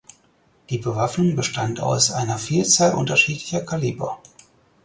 Die 0.71 0.79
Bewaffnung 0.79 1.35
bestand 1.35 1.79
aus 1.79 2.09
einer 2.09 2.39
Vielzahl 2.39 2.95
unterschiedlicher 2.95 3.61
Kaliber. 3.61 4.17